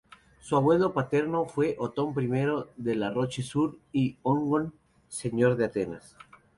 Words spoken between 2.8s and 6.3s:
de la Roche-sur-l'Ongon, señor de Atenas.